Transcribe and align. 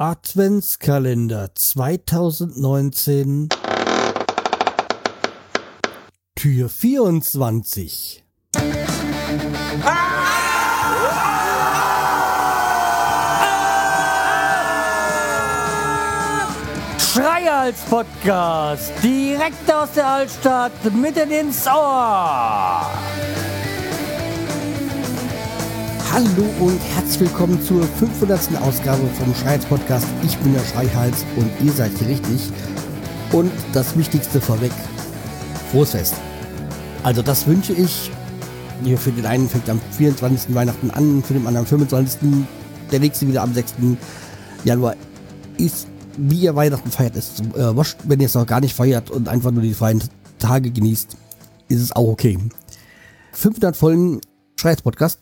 Adventskalender 0.00 1.56
2019 1.56 3.48
Tür 6.36 6.68
24 6.68 8.24
Schreihals 17.00 17.80
Podcast. 17.90 18.92
Direkt 19.02 19.72
aus 19.72 19.90
der 19.96 20.06
Altstadt 20.06 20.94
mitten 20.94 21.32
ins 21.32 21.66
Ohr. 21.66 22.97
Hallo 26.10 26.46
und 26.60 26.80
herzlich 26.94 27.20
willkommen 27.20 27.60
zur 27.62 27.82
500. 27.82 28.40
Ausgabe 28.62 29.06
vom 29.18 29.34
Schreihals 29.34 29.66
Podcast. 29.66 30.06
Ich 30.24 30.38
bin 30.38 30.54
der 30.54 30.64
Schreihals 30.64 31.24
und 31.36 31.50
ihr 31.62 31.70
seid 31.70 31.92
hier 31.98 32.08
richtig. 32.08 32.50
Und 33.30 33.52
das 33.74 33.96
Wichtigste 33.96 34.40
vorweg, 34.40 34.72
frohes 35.70 35.90
Fest. 35.90 36.14
Also 37.02 37.20
das 37.20 37.46
wünsche 37.46 37.74
ich. 37.74 38.10
Hier 38.82 38.96
für 38.96 39.12
den 39.12 39.26
einen 39.26 39.48
fängt 39.50 39.68
am 39.68 39.80
24. 39.98 40.54
Weihnachten 40.54 40.90
an, 40.90 41.22
für 41.22 41.34
den 41.34 41.46
anderen 41.46 41.64
am 41.64 41.66
25. 41.66 42.20
Der 42.90 43.00
nächste 43.00 43.28
wieder 43.28 43.42
am 43.42 43.52
6. 43.52 43.74
Januar 44.64 44.96
ist, 45.58 45.88
wie 46.16 46.40
ihr 46.40 46.56
Weihnachten 46.56 46.90
feiert, 46.90 47.16
ist 47.16 47.40
äh, 47.54 47.76
wurscht, 47.76 47.98
wenn 48.04 48.20
ihr 48.20 48.26
es 48.26 48.34
noch 48.34 48.46
gar 48.46 48.60
nicht 48.60 48.74
feiert 48.74 49.10
und 49.10 49.28
einfach 49.28 49.50
nur 49.50 49.62
die 49.62 49.74
freien 49.74 50.02
Tage 50.38 50.70
genießt, 50.70 51.16
ist 51.68 51.82
es 51.82 51.92
auch 51.92 52.08
okay. 52.08 52.38
500 53.32 53.76
Folgen 53.76 54.22
Schreihals 54.56 54.80
Podcast 54.80 55.20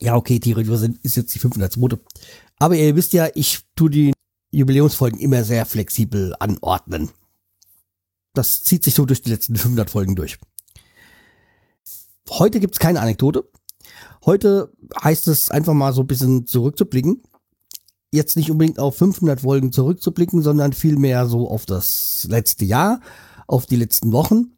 ja, 0.00 0.14
okay, 0.16 0.38
theoretisch 0.38 0.78
sind, 0.78 1.04
ist 1.04 1.16
jetzt 1.16 1.34
die 1.34 1.38
502. 1.38 1.98
Aber 2.58 2.76
ihr 2.76 2.94
wisst 2.96 3.12
ja, 3.12 3.28
ich 3.34 3.60
tue 3.74 3.90
die 3.90 4.12
Jubiläumsfolgen 4.50 5.18
immer 5.18 5.44
sehr 5.44 5.66
flexibel 5.66 6.34
anordnen. 6.38 7.10
Das 8.34 8.62
zieht 8.62 8.84
sich 8.84 8.94
so 8.94 9.06
durch 9.06 9.22
die 9.22 9.30
letzten 9.30 9.56
500 9.56 9.90
Folgen 9.90 10.14
durch. 10.14 10.38
Heute 12.28 12.60
gibt's 12.60 12.78
keine 12.78 13.00
Anekdote. 13.00 13.48
Heute 14.24 14.72
heißt 15.02 15.28
es 15.28 15.50
einfach 15.50 15.74
mal 15.74 15.92
so 15.92 16.02
ein 16.02 16.06
bisschen 16.06 16.46
zurückzublicken. 16.46 17.22
Jetzt 18.12 18.36
nicht 18.36 18.50
unbedingt 18.50 18.78
auf 18.78 18.96
500 18.96 19.40
Folgen 19.40 19.72
zurückzublicken, 19.72 20.42
sondern 20.42 20.72
vielmehr 20.72 21.26
so 21.26 21.48
auf 21.48 21.66
das 21.66 22.26
letzte 22.28 22.64
Jahr, 22.64 23.00
auf 23.46 23.66
die 23.66 23.76
letzten 23.76 24.12
Wochen. 24.12 24.56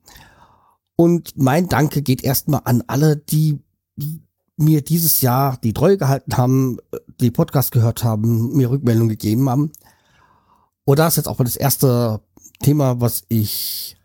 Und 0.96 1.36
mein 1.36 1.68
Danke 1.68 2.02
geht 2.02 2.24
erstmal 2.24 2.62
an 2.64 2.82
alle, 2.86 3.16
die 3.16 3.60
mir 4.58 4.82
dieses 4.82 5.20
Jahr 5.20 5.56
die 5.62 5.72
Treue 5.72 5.96
gehalten 5.96 6.36
haben, 6.36 6.78
die 7.20 7.30
Podcast 7.30 7.70
gehört 7.70 8.02
haben, 8.02 8.56
mir 8.56 8.70
Rückmeldungen 8.70 9.08
gegeben 9.08 9.48
haben. 9.48 9.72
Und 10.84 10.98
das 10.98 11.12
ist 11.12 11.16
jetzt 11.18 11.28
auch 11.28 11.38
mal 11.38 11.44
das 11.44 11.56
erste 11.56 12.20
Thema, 12.60 13.00
was 13.00 13.22
ich, 13.28 13.96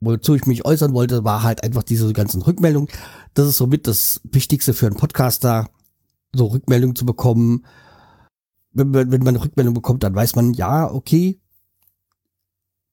wozu 0.00 0.34
ich 0.34 0.46
mich 0.46 0.66
äußern 0.66 0.92
wollte, 0.92 1.24
war 1.24 1.42
halt 1.42 1.64
einfach 1.64 1.82
diese 1.82 2.12
ganzen 2.12 2.42
Rückmeldungen. 2.42 2.90
Das 3.32 3.48
ist 3.48 3.56
somit 3.56 3.86
das 3.86 4.20
Wichtigste 4.24 4.74
für 4.74 4.86
einen 4.86 4.96
Podcaster, 4.96 5.70
so 6.34 6.46
Rückmeldungen 6.46 6.94
zu 6.94 7.06
bekommen. 7.06 7.64
Wenn, 8.72 8.92
wenn, 8.92 9.10
wenn 9.10 9.20
man 9.22 9.36
eine 9.36 9.44
Rückmeldung 9.44 9.72
bekommt, 9.72 10.02
dann 10.02 10.14
weiß 10.14 10.36
man, 10.36 10.52
ja, 10.52 10.90
okay, 10.90 11.40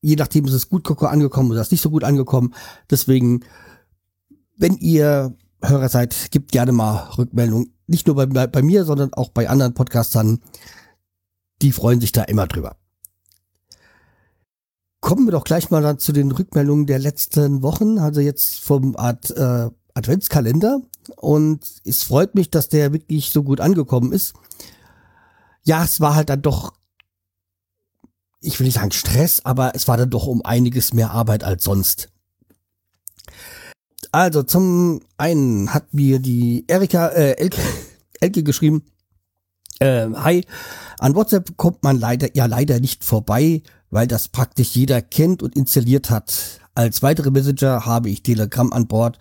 je 0.02 0.16
nachdem 0.16 0.46
ist 0.46 0.54
es 0.54 0.70
gut 0.70 0.90
angekommen 1.02 1.52
oder 1.52 1.60
ist 1.60 1.72
nicht 1.72 1.82
so 1.82 1.90
gut 1.90 2.06
angekommen. 2.06 2.54
Deswegen, 2.90 3.42
wenn 4.56 4.78
ihr 4.78 5.36
Hörer 5.64 5.90
seid, 5.90 6.32
gibt 6.32 6.52
gerne 6.52 6.72
mal 6.72 7.10
Rückmeldung. 7.18 7.70
Nicht 7.88 8.08
nur 8.08 8.16
bei, 8.16 8.26
bei 8.26 8.62
mir, 8.62 8.86
sondern 8.86 9.14
auch 9.14 9.30
bei 9.30 9.50
anderen 9.50 9.74
Podcastern. 9.74 10.40
Die 11.62 11.72
freuen 11.72 12.02
sich 12.02 12.12
da 12.12 12.24
immer 12.24 12.48
drüber. 12.48 12.76
Kommen 15.00 15.26
wir 15.26 15.32
doch 15.32 15.44
gleich 15.44 15.70
mal 15.70 15.82
dann 15.82 16.00
zu 16.00 16.12
den 16.14 16.32
Rückmeldungen 16.32 16.86
der 16.86 17.00
letzten 17.00 17.62
Wochen, 17.62 17.98
also 17.98 18.22
jetzt 18.22 18.62
vom 18.62 18.96
Ad, 18.96 19.34
äh, 19.34 19.70
Adventskalender. 19.94 20.82
Und 21.18 21.66
es 21.84 22.04
freut 22.04 22.36
mich, 22.36 22.50
dass 22.50 22.70
der 22.70 22.94
wirklich 22.94 23.32
so 23.32 23.44
gut 23.44 23.60
angekommen 23.60 24.14
ist. 24.14 24.34
Ja, 25.64 25.84
es 25.84 26.00
war 26.00 26.16
halt 26.16 26.30
dann 26.30 26.42
doch, 26.42 26.74
ich 28.40 28.60
will 28.60 28.66
nicht 28.66 28.76
sagen 28.76 28.92
Stress, 28.92 29.42
aber 29.44 29.76
es 29.76 29.88
war 29.88 29.98
dann 29.98 30.10
doch 30.10 30.26
um 30.26 30.42
einiges 30.44 30.94
mehr 30.94 31.12
Arbeit 31.12 31.44
als 31.44 31.64
sonst. 31.66 32.13
Also 34.14 34.44
zum 34.44 35.02
einen 35.18 35.74
hat 35.74 35.92
mir 35.92 36.20
die 36.20 36.66
Erika 36.68 37.08
äh, 37.08 37.32
Elke, 37.32 37.60
Elke 38.20 38.44
geschrieben, 38.44 38.84
äh, 39.80 40.08
hi, 40.14 40.46
an 41.00 41.16
WhatsApp 41.16 41.58
kommt 41.58 41.82
man 41.82 41.98
leider 41.98 42.30
ja 42.36 42.46
leider 42.46 42.80
nicht 42.80 43.04
vorbei, 43.04 43.64
weil 43.90 44.06
das 44.06 44.28
praktisch 44.28 44.76
jeder 44.76 45.02
kennt 45.02 45.42
und 45.42 45.56
installiert 45.56 46.12
hat. 46.12 46.62
Als 46.76 47.02
weitere 47.02 47.32
Messenger 47.32 47.88
habe 47.88 48.12
ich 48.12 48.22
Telegram 48.22 48.72
an 48.72 48.86
Bord, 48.86 49.18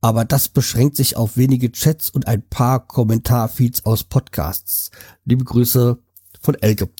aber 0.00 0.24
das 0.24 0.48
beschränkt 0.48 0.96
sich 0.96 1.16
auf 1.16 1.36
wenige 1.36 1.70
Chats 1.70 2.10
und 2.10 2.26
ein 2.26 2.42
paar 2.42 2.88
Kommentarfeeds 2.88 3.86
aus 3.86 4.02
Podcasts. 4.02 4.90
Liebe 5.26 5.44
Grüße 5.44 5.96
von 6.40 6.54
Elke. 6.56 6.90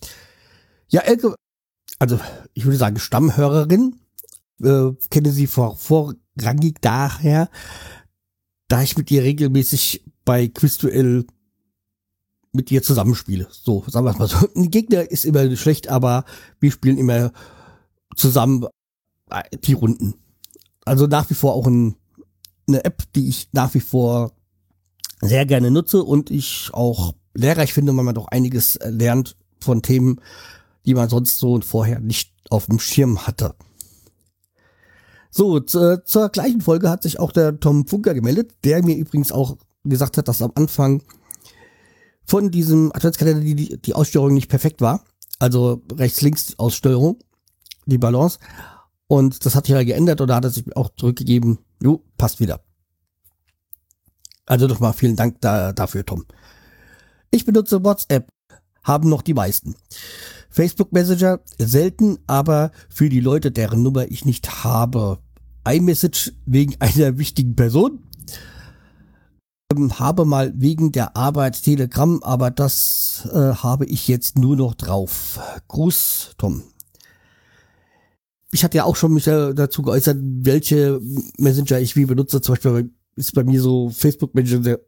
Ja, 0.86 1.00
Elke, 1.00 1.34
also 1.98 2.20
ich 2.54 2.64
würde 2.64 2.78
sagen 2.78 3.00
Stammhörerin, 3.00 3.96
äh, 4.62 4.92
kenne 5.10 5.32
sie 5.32 5.48
vor, 5.48 5.76
vor 5.76 6.14
rangig 6.42 6.80
daher, 6.80 7.48
da 8.68 8.82
ich 8.82 8.96
mit 8.96 9.10
ihr 9.10 9.22
regelmäßig 9.22 10.04
bei 10.24 10.48
Quizduell 10.48 11.26
mit 12.52 12.70
ihr 12.70 12.82
zusammenspiele. 12.82 13.46
So, 13.50 13.84
sagen 13.86 14.06
wir 14.06 14.10
es 14.10 14.18
mal 14.18 14.28
so. 14.28 14.48
Ein 14.56 14.70
Gegner 14.70 15.10
ist 15.10 15.24
immer 15.24 15.54
schlecht, 15.56 15.88
aber 15.88 16.24
wir 16.60 16.70
spielen 16.70 16.98
immer 16.98 17.32
zusammen 18.16 18.66
äh, 19.30 19.42
die 19.58 19.74
Runden. 19.74 20.14
Also 20.84 21.06
nach 21.06 21.28
wie 21.30 21.34
vor 21.34 21.54
auch 21.54 21.66
ein, 21.66 21.96
eine 22.66 22.84
App, 22.84 23.02
die 23.14 23.28
ich 23.28 23.48
nach 23.52 23.74
wie 23.74 23.80
vor 23.80 24.32
sehr 25.20 25.46
gerne 25.46 25.70
nutze 25.70 26.02
und 26.02 26.30
ich 26.30 26.70
auch 26.72 27.14
lehrreich 27.34 27.72
finde, 27.72 27.96
weil 27.96 28.04
man 28.04 28.14
doch 28.14 28.28
einiges 28.28 28.78
lernt 28.82 29.36
von 29.60 29.82
Themen, 29.82 30.20
die 30.86 30.94
man 30.94 31.08
sonst 31.08 31.38
so 31.38 31.60
vorher 31.60 32.00
nicht 32.00 32.32
auf 32.50 32.66
dem 32.66 32.78
Schirm 32.78 33.26
hatte. 33.26 33.54
So, 35.30 35.60
zu, 35.60 36.02
zur 36.04 36.28
gleichen 36.30 36.60
Folge 36.60 36.90
hat 36.90 37.02
sich 37.02 37.18
auch 37.18 37.32
der 37.32 37.60
Tom 37.60 37.86
Funker 37.86 38.14
gemeldet, 38.14 38.52
der 38.64 38.82
mir 38.84 38.96
übrigens 38.96 39.32
auch 39.32 39.56
gesagt 39.84 40.16
hat, 40.16 40.28
dass 40.28 40.42
am 40.42 40.52
Anfang 40.54 41.02
von 42.24 42.50
diesem 42.50 42.92
Adventskalender 42.94 43.40
die, 43.40 43.80
die 43.80 43.94
Aussteuerung 43.94 44.34
nicht 44.34 44.48
perfekt 44.48 44.80
war. 44.80 45.04
Also 45.38 45.82
rechts-links 45.92 46.58
Aussteuerung, 46.58 47.18
die 47.86 47.98
Balance. 47.98 48.38
Und 49.06 49.46
das 49.46 49.54
hat 49.54 49.68
ja 49.68 49.82
geändert 49.82 50.20
da 50.20 50.34
hat 50.34 50.44
er 50.44 50.50
sich 50.50 50.76
auch 50.76 50.90
zurückgegeben, 50.96 51.58
jo, 51.82 52.04
passt 52.18 52.40
wieder. 52.40 52.60
Also 54.44 54.66
nochmal 54.66 54.92
vielen 54.92 55.16
Dank 55.16 55.40
da, 55.40 55.72
dafür, 55.72 56.04
Tom. 56.04 56.24
Ich 57.30 57.44
benutze 57.44 57.84
WhatsApp, 57.84 58.28
haben 58.82 59.08
noch 59.08 59.22
die 59.22 59.34
meisten. 59.34 59.76
Facebook 60.50 60.92
Messenger 60.92 61.40
selten, 61.58 62.18
aber 62.26 62.70
für 62.88 63.08
die 63.08 63.20
Leute, 63.20 63.50
deren 63.50 63.82
Nummer 63.82 64.10
ich 64.10 64.24
nicht 64.24 64.64
habe. 64.64 65.18
iMessage 65.66 66.32
wegen 66.46 66.76
einer 66.80 67.18
wichtigen 67.18 67.54
Person. 67.54 68.00
Ähm, 69.70 69.98
habe 69.98 70.24
mal 70.24 70.52
wegen 70.56 70.92
der 70.92 71.16
Arbeit 71.16 71.62
Telegram, 71.62 72.22
aber 72.22 72.50
das 72.50 73.28
äh, 73.32 73.54
habe 73.54 73.84
ich 73.84 74.08
jetzt 74.08 74.38
nur 74.38 74.56
noch 74.56 74.74
drauf. 74.74 75.38
Gruß, 75.68 76.34
Tom. 76.38 76.62
Ich 78.50 78.64
hatte 78.64 78.78
ja 78.78 78.84
auch 78.84 78.96
schon 78.96 79.12
mich 79.12 79.26
äh, 79.26 79.52
dazu 79.52 79.82
geäußert, 79.82 80.16
welche 80.22 81.00
Messenger 81.36 81.78
ich 81.80 81.96
wie 81.96 82.06
benutze. 82.06 82.40
Zum 82.40 82.54
Beispiel 82.54 82.90
ist 83.16 83.34
bei 83.34 83.44
mir 83.44 83.60
so 83.60 83.90
Facebook 83.90 84.34
Messenger 84.34 84.78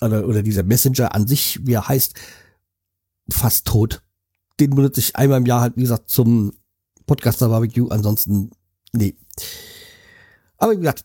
oder, 0.00 0.26
oder 0.26 0.42
dieser 0.42 0.62
Messenger 0.62 1.14
an 1.14 1.26
sich, 1.26 1.60
wie 1.66 1.74
er 1.74 1.88
heißt, 1.88 2.14
fast 3.28 3.66
tot 3.66 4.02
den 4.60 4.70
benutze 4.70 5.00
ich 5.00 5.16
einmal 5.16 5.38
im 5.38 5.46
Jahr 5.46 5.60
halt, 5.60 5.76
wie 5.76 5.82
gesagt, 5.82 6.10
zum 6.10 6.52
Podcaster 7.06 7.48
Barbecue. 7.48 7.88
Ansonsten, 7.88 8.50
nee. 8.92 9.14
Aber 10.58 10.72
wie 10.72 10.78
gesagt, 10.78 11.04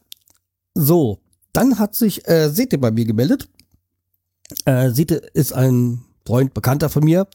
so. 0.74 1.20
Dann 1.54 1.80
hat 1.80 1.96
sich 1.96 2.28
äh, 2.30 2.50
Sete 2.50 2.78
bei 2.78 2.92
mir 2.92 3.06
gemeldet. 3.06 3.50
Äh, 4.66 4.92
Sete 4.92 5.16
ist 5.16 5.52
ein 5.52 6.06
Freund, 6.26 6.54
Bekannter 6.54 6.90
von 6.90 7.04
mir, 7.04 7.28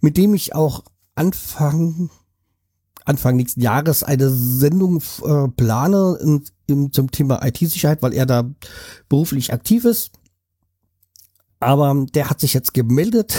mit 0.00 0.16
dem 0.16 0.34
ich 0.34 0.54
auch 0.54 0.82
Anfang, 1.14 2.10
Anfang 3.04 3.36
nächsten 3.36 3.60
Jahres 3.60 4.02
eine 4.02 4.28
Sendung 4.30 5.00
äh, 5.24 5.48
plane 5.48 6.18
in, 6.20 6.44
in, 6.66 6.92
zum 6.92 7.10
Thema 7.12 7.44
IT-Sicherheit, 7.46 8.02
weil 8.02 8.12
er 8.12 8.26
da 8.26 8.50
beruflich 9.08 9.52
aktiv 9.52 9.84
ist. 9.84 10.10
Aber 11.60 12.06
der 12.12 12.28
hat 12.28 12.40
sich 12.40 12.54
jetzt 12.54 12.74
gemeldet 12.74 13.34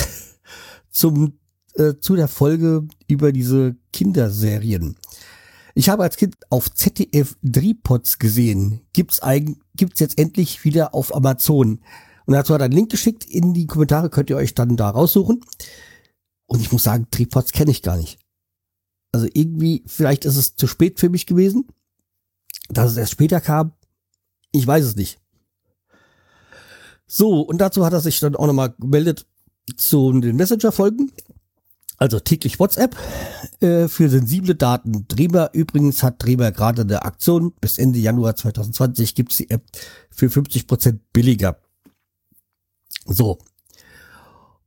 zum 0.91 1.40
äh, 1.75 1.95
zu 1.99 2.15
der 2.15 2.27
Folge 2.27 2.87
über 3.07 3.31
diese 3.31 3.75
Kinderserien. 3.93 4.95
Ich 5.73 5.89
habe 5.89 6.03
als 6.03 6.17
Kind 6.17 6.35
auf 6.49 6.73
ZDF 6.73 7.37
Dripods 7.43 8.19
gesehen. 8.19 8.81
Gibt's 8.93 9.21
eigentlich, 9.21 9.59
gibt's 9.75 9.99
jetzt 9.99 10.17
endlich 10.17 10.65
wieder 10.65 10.93
auf 10.93 11.15
Amazon. 11.15 11.79
Und 12.25 12.33
dazu 12.33 12.53
hat 12.53 12.61
er 12.61 12.65
einen 12.65 12.73
Link 12.73 12.91
geschickt 12.91 13.25
in 13.25 13.53
die 13.53 13.67
Kommentare, 13.67 14.09
könnt 14.09 14.29
ihr 14.29 14.37
euch 14.37 14.53
dann 14.53 14.77
da 14.77 14.89
raussuchen. 14.89 15.41
Und 16.45 16.61
ich 16.61 16.71
muss 16.71 16.83
sagen, 16.83 17.07
Tripods 17.09 17.53
kenne 17.53 17.71
ich 17.71 17.81
gar 17.81 17.97
nicht. 17.97 18.19
Also 19.13 19.27
irgendwie, 19.33 19.83
vielleicht 19.87 20.25
ist 20.25 20.37
es 20.37 20.55
zu 20.55 20.67
spät 20.67 20.99
für 20.99 21.09
mich 21.09 21.25
gewesen, 21.25 21.67
dass 22.69 22.91
es 22.91 22.97
erst 22.97 23.11
später 23.13 23.41
kam. 23.41 23.73
Ich 24.51 24.65
weiß 24.65 24.85
es 24.85 24.95
nicht. 24.95 25.19
So, 27.07 27.41
und 27.41 27.57
dazu 27.57 27.85
hat 27.85 27.93
er 27.93 27.99
sich 27.99 28.19
dann 28.19 28.35
auch 28.35 28.47
nochmal 28.47 28.73
gemeldet 28.79 29.25
zu 29.75 30.11
den 30.19 30.35
Messenger-Folgen. 30.37 31.11
Also 32.01 32.19
täglich 32.19 32.59
WhatsApp 32.59 32.97
äh, 33.59 33.87
für 33.87 34.09
sensible 34.09 34.55
Daten. 34.55 35.05
Dremer 35.07 35.51
übrigens 35.53 36.01
hat 36.01 36.23
Dremer 36.23 36.51
gerade 36.51 36.81
eine 36.81 37.03
Aktion. 37.03 37.53
Bis 37.61 37.77
Ende 37.77 37.99
Januar 37.99 38.35
2020 38.35 39.13
gibt's 39.13 39.37
die 39.37 39.51
App 39.51 39.61
für 40.09 40.27
50 40.27 40.65
Prozent 40.65 41.13
billiger. 41.13 41.59
So. 43.05 43.37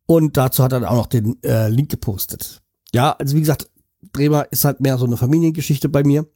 Und 0.06 0.36
dazu 0.36 0.62
hat 0.62 0.74
er 0.74 0.78
dann 0.78 0.88
auch 0.88 0.94
noch 0.94 1.06
den 1.08 1.42
äh, 1.42 1.68
Link 1.68 1.90
gepostet. 1.90 2.62
Ja, 2.92 3.10
also 3.10 3.34
wie 3.34 3.40
gesagt, 3.40 3.68
Dremer 4.12 4.46
ist 4.52 4.64
halt 4.64 4.78
mehr 4.78 4.96
so 4.96 5.04
eine 5.04 5.16
Familiengeschichte 5.16 5.88
bei 5.88 6.04
mir. 6.04 6.28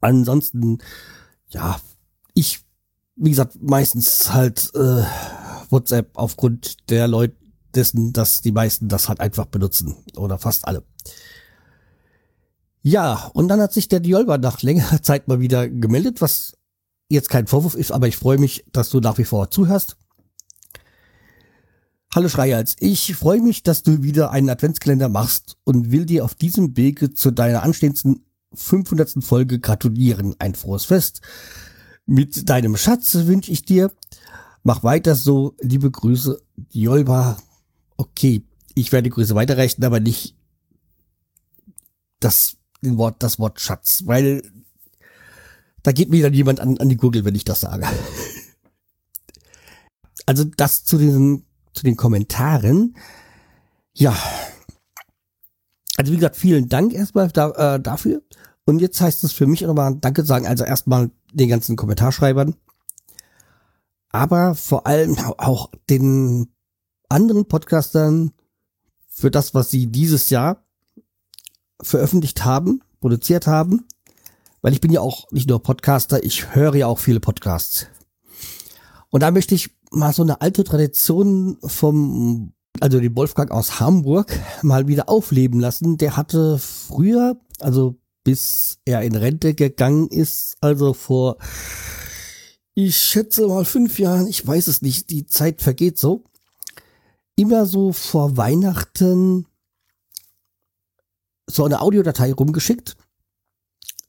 Ansonsten, 0.00 0.78
ja, 1.50 1.80
ich, 2.34 2.58
wie 3.14 3.30
gesagt, 3.30 3.62
meistens 3.62 4.32
halt 4.32 4.72
äh, 4.74 5.04
WhatsApp 5.70 6.10
aufgrund 6.14 6.90
der 6.90 7.06
Leute 7.06 7.36
dessen, 7.76 8.12
dass 8.12 8.42
die 8.42 8.52
meisten 8.52 8.88
das 8.88 9.08
halt 9.08 9.20
einfach 9.20 9.46
benutzen. 9.46 9.96
Oder 10.16 10.38
fast 10.38 10.66
alle. 10.66 10.84
Ja, 12.82 13.30
und 13.34 13.48
dann 13.48 13.60
hat 13.60 13.72
sich 13.72 13.88
der 13.88 14.00
Diolba 14.00 14.38
nach 14.38 14.62
längerer 14.62 15.02
Zeit 15.02 15.28
mal 15.28 15.40
wieder 15.40 15.68
gemeldet, 15.68 16.20
was 16.20 16.56
jetzt 17.08 17.28
kein 17.28 17.46
Vorwurf 17.46 17.74
ist, 17.74 17.90
aber 17.92 18.08
ich 18.08 18.16
freue 18.16 18.38
mich, 18.38 18.64
dass 18.72 18.90
du 18.90 19.00
nach 19.00 19.18
wie 19.18 19.24
vor 19.24 19.50
zuhörst. 19.50 19.96
Hallo 22.14 22.28
Schreihals, 22.28 22.76
ich 22.80 23.14
freue 23.14 23.40
mich, 23.40 23.62
dass 23.62 23.82
du 23.84 24.02
wieder 24.02 24.30
einen 24.32 24.50
Adventskalender 24.50 25.08
machst 25.08 25.56
und 25.64 25.92
will 25.92 26.06
dir 26.06 26.24
auf 26.24 26.34
diesem 26.34 26.76
Wege 26.76 27.12
zu 27.12 27.30
deiner 27.30 27.62
anstehenden 27.62 28.24
500. 28.52 29.22
Folge 29.22 29.60
gratulieren. 29.60 30.34
Ein 30.38 30.54
frohes 30.54 30.86
Fest. 30.86 31.20
Mit 32.06 32.48
deinem 32.48 32.76
Schatz 32.76 33.14
wünsche 33.14 33.52
ich 33.52 33.64
dir. 33.64 33.92
Mach 34.62 34.82
weiter 34.82 35.14
so. 35.14 35.54
Liebe 35.60 35.90
Grüße, 35.90 36.40
Jolba. 36.72 37.38
Okay, 38.00 38.42
ich 38.74 38.92
werde 38.92 39.10
die 39.10 39.10
Grüße 39.10 39.34
weiterreichen, 39.34 39.84
aber 39.84 40.00
nicht 40.00 40.34
das 42.18 42.56
Wort, 42.80 43.22
das 43.22 43.38
Wort 43.38 43.60
Schatz, 43.60 44.04
weil 44.06 44.42
da 45.82 45.92
geht 45.92 46.08
mir 46.08 46.22
dann 46.22 46.32
jemand 46.32 46.60
an, 46.60 46.78
an 46.78 46.88
die 46.88 46.96
Gurgel, 46.96 47.26
wenn 47.26 47.34
ich 47.34 47.44
das 47.44 47.60
sage. 47.60 47.86
Also 50.26 50.44
das 50.44 50.84
zu 50.84 50.96
diesen 50.96 51.44
zu 51.72 51.82
den 51.82 51.96
Kommentaren. 51.96 52.96
Ja. 53.94 54.16
Also 55.96 56.12
wie 56.12 56.16
gesagt, 56.16 56.36
vielen 56.36 56.68
Dank 56.68 56.92
erstmal 56.92 57.28
da, 57.28 57.74
äh, 57.74 57.80
dafür. 57.80 58.22
Und 58.64 58.80
jetzt 58.80 59.00
heißt 59.00 59.24
es 59.24 59.32
für 59.32 59.48
mich 59.48 59.62
nochmal 59.62 59.96
Danke 60.00 60.24
sagen. 60.24 60.46
Also 60.46 60.62
erstmal 60.62 61.10
den 61.32 61.48
ganzen 61.48 61.74
Kommentarschreibern. 61.74 62.54
Aber 64.10 64.54
vor 64.54 64.86
allem 64.86 65.18
auch 65.18 65.72
den 65.88 66.52
anderen 67.10 67.46
Podcastern 67.46 68.32
für 69.08 69.30
das, 69.30 69.54
was 69.54 69.70
sie 69.70 69.86
dieses 69.88 70.30
Jahr 70.30 70.64
veröffentlicht 71.80 72.44
haben, 72.44 72.82
produziert 73.00 73.46
haben. 73.46 73.86
Weil 74.62 74.72
ich 74.72 74.80
bin 74.80 74.92
ja 74.92 75.00
auch 75.00 75.30
nicht 75.30 75.48
nur 75.48 75.62
Podcaster, 75.62 76.22
ich 76.22 76.54
höre 76.54 76.74
ja 76.74 76.86
auch 76.86 76.98
viele 76.98 77.20
Podcasts. 77.20 77.86
Und 79.08 79.22
da 79.22 79.30
möchte 79.30 79.54
ich 79.54 79.70
mal 79.90 80.12
so 80.12 80.22
eine 80.22 80.40
alte 80.40 80.64
Tradition 80.64 81.58
vom, 81.64 82.52
also 82.80 83.00
den 83.00 83.16
Wolfgang 83.16 83.50
aus 83.50 83.80
Hamburg 83.80 84.38
mal 84.62 84.86
wieder 84.86 85.08
aufleben 85.08 85.60
lassen. 85.60 85.96
Der 85.96 86.16
hatte 86.16 86.58
früher, 86.58 87.40
also 87.58 87.98
bis 88.22 88.78
er 88.84 89.02
in 89.02 89.16
Rente 89.16 89.54
gegangen 89.54 90.08
ist, 90.08 90.56
also 90.60 90.92
vor, 90.92 91.38
ich 92.74 92.96
schätze 92.96 93.46
mal 93.48 93.64
fünf 93.64 93.98
Jahren, 93.98 94.26
ich 94.26 94.46
weiß 94.46 94.68
es 94.68 94.82
nicht, 94.82 95.10
die 95.10 95.26
Zeit 95.26 95.62
vergeht 95.62 95.98
so, 95.98 96.24
immer 97.40 97.64
so 97.64 97.92
vor 97.92 98.36
Weihnachten 98.36 99.46
so 101.46 101.64
eine 101.64 101.80
Audiodatei 101.80 102.34
rumgeschickt, 102.34 102.96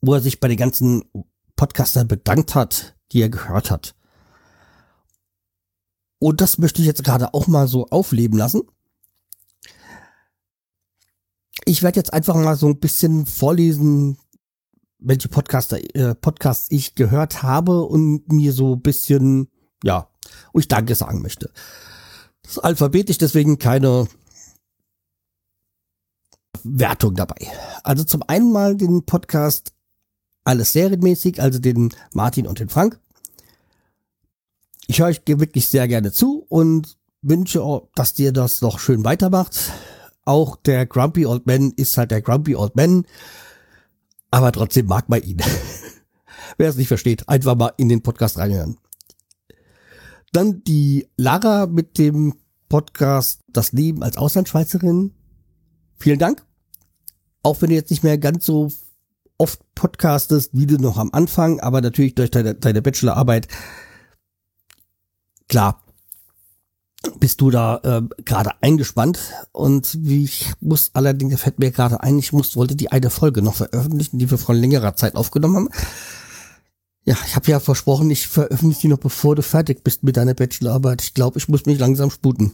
wo 0.02 0.12
er 0.14 0.20
sich 0.20 0.38
bei 0.38 0.48
den 0.48 0.58
ganzen 0.58 1.02
Podcastern 1.56 2.08
bedankt 2.08 2.54
hat, 2.54 2.94
die 3.10 3.22
er 3.22 3.30
gehört 3.30 3.70
hat. 3.70 3.94
Und 6.18 6.42
das 6.42 6.58
möchte 6.58 6.82
ich 6.82 6.86
jetzt 6.86 7.04
gerade 7.04 7.32
auch 7.32 7.46
mal 7.46 7.66
so 7.66 7.86
aufleben 7.86 8.38
lassen. 8.38 8.62
Ich 11.64 11.82
werde 11.82 12.00
jetzt 12.00 12.12
einfach 12.12 12.34
mal 12.34 12.56
so 12.56 12.66
ein 12.68 12.80
bisschen 12.80 13.24
vorlesen, 13.24 14.18
welche 14.98 15.28
Podcaster, 15.28 15.78
äh, 15.96 16.14
Podcasts 16.14 16.66
ich 16.70 16.94
gehört 16.94 17.42
habe 17.42 17.82
und 17.84 18.30
mir 18.30 18.52
so 18.52 18.74
ein 18.74 18.82
bisschen, 18.82 19.48
ja, 19.82 20.10
wo 20.52 20.60
ich 20.60 20.68
Danke 20.68 20.94
sagen 20.94 21.22
möchte. 21.22 21.50
Das 22.42 22.52
ist 22.52 22.58
alphabetisch, 22.58 23.18
deswegen 23.18 23.58
keine 23.58 24.08
Wertung 26.64 27.14
dabei. 27.14 27.48
Also 27.82 28.04
zum 28.04 28.22
einen 28.26 28.52
mal 28.52 28.76
den 28.76 29.04
Podcast 29.04 29.72
alles 30.44 30.72
serienmäßig, 30.72 31.40
also 31.40 31.58
den 31.58 31.94
Martin 32.12 32.46
und 32.46 32.58
den 32.58 32.68
Frank. 32.68 32.98
Ich 34.86 35.00
höre 35.00 35.06
euch 35.06 35.22
wirklich 35.26 35.68
sehr 35.68 35.86
gerne 35.88 36.12
zu 36.12 36.44
und 36.48 36.98
wünsche, 37.22 37.62
dass 37.94 38.14
dir 38.14 38.32
das 38.32 38.60
noch 38.60 38.78
schön 38.78 39.04
weitermacht. 39.04 39.72
Auch 40.24 40.56
der 40.56 40.86
Grumpy 40.86 41.26
Old 41.26 41.46
Man 41.46 41.72
ist 41.72 41.96
halt 41.96 42.10
der 42.10 42.22
Grumpy 42.22 42.56
Old 42.56 42.76
Man, 42.76 43.06
aber 44.30 44.52
trotzdem 44.52 44.86
mag 44.86 45.08
man 45.08 45.22
ihn. 45.22 45.38
Wer 46.58 46.68
es 46.68 46.76
nicht 46.76 46.88
versteht, 46.88 47.28
einfach 47.28 47.54
mal 47.56 47.72
in 47.76 47.88
den 47.88 48.02
Podcast 48.02 48.38
reinhören. 48.38 48.76
Dann 50.32 50.64
die 50.64 51.08
Lara 51.16 51.66
mit 51.66 51.98
dem 51.98 52.34
Podcast 52.68 53.40
Das 53.48 53.72
Leben 53.72 54.02
als 54.02 54.16
Auslandschweizerin. 54.16 55.12
Vielen 55.98 56.18
Dank. 56.18 56.44
Auch 57.42 57.60
wenn 57.60 57.68
du 57.68 57.74
jetzt 57.74 57.90
nicht 57.90 58.02
mehr 58.02 58.18
ganz 58.18 58.46
so 58.46 58.72
oft 59.36 59.60
podcastest, 59.74 60.50
wie 60.52 60.66
du 60.66 60.76
noch 60.78 60.96
am 60.96 61.10
Anfang, 61.12 61.60
aber 61.60 61.80
natürlich 61.80 62.14
durch 62.14 62.30
deine, 62.30 62.54
deine 62.54 62.80
Bachelorarbeit 62.80 63.48
klar, 65.48 65.82
bist 67.18 67.40
du 67.40 67.50
da 67.50 67.80
äh, 67.82 68.02
gerade 68.24 68.52
eingespannt 68.62 69.18
und 69.50 69.98
wie 70.00 70.24
ich 70.24 70.52
muss 70.60 70.92
allerdings 70.94 71.40
fällt 71.40 71.58
mir 71.58 71.72
gerade 71.72 72.02
ein, 72.02 72.18
ich 72.18 72.32
muss 72.32 72.56
wollte 72.56 72.76
die 72.76 72.92
eine 72.92 73.10
Folge 73.10 73.42
noch 73.42 73.56
veröffentlichen, 73.56 74.18
die 74.18 74.30
wir 74.30 74.38
vor 74.38 74.54
längerer 74.54 74.94
Zeit 74.94 75.16
aufgenommen 75.16 75.56
haben. 75.56 75.68
Ja, 77.04 77.16
ich 77.26 77.34
habe 77.34 77.50
ja 77.50 77.58
versprochen, 77.58 78.10
ich 78.10 78.28
veröffentliche 78.28 78.82
die 78.82 78.88
noch 78.88 78.98
bevor 78.98 79.34
du 79.34 79.42
fertig 79.42 79.82
bist 79.82 80.04
mit 80.04 80.16
deiner 80.16 80.34
Bachelorarbeit. 80.34 81.02
Ich 81.02 81.14
glaube, 81.14 81.38
ich 81.38 81.48
muss 81.48 81.66
mich 81.66 81.78
langsam 81.78 82.10
sputen. 82.10 82.52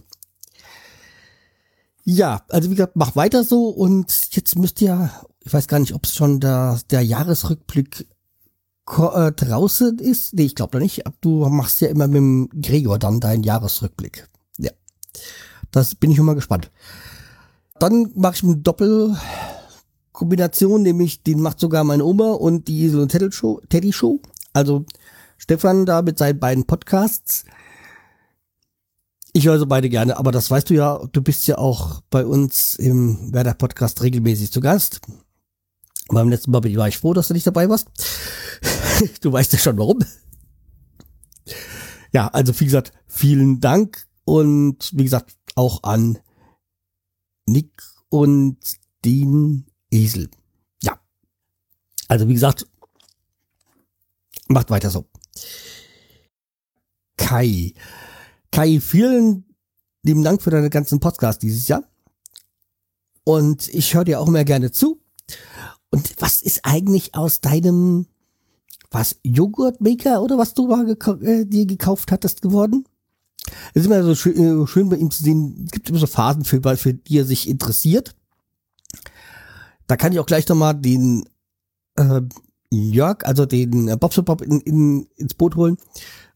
Ja, 2.04 2.42
also 2.48 2.70
wie 2.70 2.74
gesagt, 2.74 2.96
mach 2.96 3.16
weiter 3.16 3.44
so 3.44 3.68
und 3.68 4.34
jetzt 4.34 4.56
müsst 4.56 4.80
ihr, 4.80 5.10
ich 5.44 5.52
weiß 5.52 5.68
gar 5.68 5.78
nicht, 5.78 5.94
ob 5.94 6.06
es 6.06 6.14
schon 6.14 6.40
der, 6.40 6.80
der 6.90 7.02
Jahresrückblick 7.02 8.06
äh, 8.96 9.32
draußen 9.32 9.98
ist. 9.98 10.32
Nee, 10.32 10.44
ich 10.44 10.54
glaube 10.54 10.72
da 10.72 10.78
nicht. 10.78 11.02
Du 11.20 11.46
machst 11.50 11.82
ja 11.82 11.88
immer 11.88 12.06
mit 12.06 12.16
dem 12.16 12.48
Gregor 12.62 12.98
dann 12.98 13.20
deinen 13.20 13.42
Jahresrückblick. 13.42 14.26
Ja. 14.56 14.70
Das 15.70 15.94
bin 15.94 16.10
ich 16.10 16.16
schon 16.16 16.24
mal 16.24 16.34
gespannt. 16.34 16.70
Dann 17.78 18.10
mache 18.14 18.36
ich 18.36 18.42
eine 18.42 18.56
Doppelkombination, 18.56 20.80
nämlich 20.82 21.22
den 21.22 21.42
macht 21.42 21.60
sogar 21.60 21.84
meine 21.84 22.06
Oma 22.06 22.32
und 22.32 22.68
die 22.68 22.84
Isel 22.84 23.00
und 23.00 23.10
Teddy 23.10 23.30
Show. 23.30 23.60
Teddy 23.68 23.92
Show. 23.92 24.22
Also 24.58 24.84
Stefan 25.36 25.86
da 25.86 26.02
mit 26.02 26.18
seinen 26.18 26.40
beiden 26.40 26.66
Podcasts. 26.66 27.44
Ich 29.32 29.46
höre 29.46 29.60
so 29.60 29.66
beide 29.66 29.88
gerne, 29.88 30.16
aber 30.16 30.32
das 30.32 30.50
weißt 30.50 30.68
du 30.68 30.74
ja, 30.74 30.98
du 31.12 31.22
bist 31.22 31.46
ja 31.46 31.58
auch 31.58 32.00
bei 32.10 32.26
uns 32.26 32.74
im 32.74 33.32
Werder 33.32 33.54
Podcast 33.54 34.02
regelmäßig 34.02 34.50
zu 34.50 34.60
Gast. 34.60 35.00
Beim 36.08 36.28
letzten 36.28 36.50
Mal 36.50 36.64
war 36.64 36.88
ich 36.88 36.98
froh, 36.98 37.14
dass 37.14 37.28
du 37.28 37.34
nicht 37.34 37.46
dabei 37.46 37.68
warst. 37.68 37.86
du 39.20 39.30
weißt 39.30 39.52
ja 39.52 39.60
schon 39.60 39.78
warum. 39.78 40.00
Ja, 42.12 42.26
also 42.26 42.58
wie 42.58 42.64
gesagt, 42.64 42.90
vielen 43.06 43.60
Dank 43.60 44.08
und 44.24 44.90
wie 44.92 45.04
gesagt 45.04 45.36
auch 45.54 45.84
an 45.84 46.18
Nick 47.46 47.80
und 48.08 48.58
den 49.04 49.66
Esel. 49.92 50.28
Ja. 50.82 50.98
Also 52.08 52.26
wie 52.26 52.34
gesagt, 52.34 52.66
macht 54.48 54.70
weiter 54.70 54.90
so. 54.90 55.06
Kai. 57.16 57.74
Kai, 58.50 58.80
vielen 58.80 59.44
lieben 60.02 60.24
Dank 60.24 60.42
für 60.42 60.50
deine 60.50 60.70
ganzen 60.70 61.00
Podcasts 61.00 61.40
dieses 61.40 61.68
Jahr. 61.68 61.84
Und 63.24 63.68
ich 63.68 63.94
höre 63.94 64.04
dir 64.04 64.20
auch 64.20 64.28
immer 64.28 64.44
gerne 64.44 64.72
zu. 64.72 65.02
Und 65.90 66.14
was 66.18 66.40
ist 66.42 66.60
eigentlich 66.64 67.14
aus 67.14 67.40
deinem, 67.40 68.06
was, 68.90 69.16
Joghurtmaker 69.22 70.22
oder 70.22 70.38
was 70.38 70.54
du 70.54 70.66
mal 70.66 70.86
gekau 70.86 71.14
äh, 71.16 71.44
dir 71.44 71.66
gekauft 71.66 72.10
hattest 72.10 72.40
geworden? 72.42 72.86
Es 73.74 73.82
ist 73.82 73.86
immer 73.86 74.02
so 74.02 74.14
schön, 74.14 74.62
äh, 74.62 74.66
schön 74.66 74.88
bei 74.88 74.96
ihm 74.96 75.10
zu 75.10 75.22
sehen, 75.22 75.64
es 75.66 75.70
gibt 75.72 75.88
immer 75.88 75.98
so 75.98 76.06
Phasen, 76.06 76.44
für, 76.44 76.60
für 76.76 76.94
die 76.94 77.18
er 77.18 77.24
sich 77.24 77.48
interessiert. 77.48 78.14
Da 79.86 79.96
kann 79.96 80.12
ich 80.12 80.18
auch 80.18 80.26
gleich 80.26 80.46
nochmal 80.48 80.74
den 80.74 81.28
äh, 81.96 82.22
Jörg, 82.70 83.24
also 83.24 83.46
den 83.46 83.88
äh, 83.88 83.96
Bob 83.96 84.42
in, 84.42 84.60
in, 84.60 85.06
ins 85.16 85.34
Boot 85.34 85.56
holen. 85.56 85.76